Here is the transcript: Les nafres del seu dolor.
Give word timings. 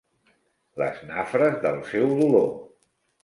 Les 0.81 1.03
nafres 1.09 1.59
del 1.65 1.77
seu 1.91 2.09
dolor. 2.23 2.49